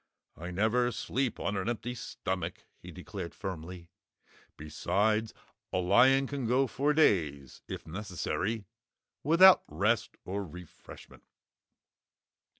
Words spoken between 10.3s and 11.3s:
refreshment."